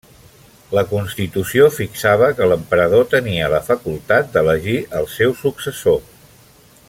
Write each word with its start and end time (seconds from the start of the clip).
La 0.77 0.83
constitució 0.93 1.67
fixava 1.75 2.29
que 2.39 2.47
l'emperador 2.53 3.05
tenia 3.13 3.51
la 3.55 3.61
facultat 3.69 4.35
d'elegir 4.37 4.77
el 5.01 5.09
seu 5.19 5.37
successor. 5.45 6.03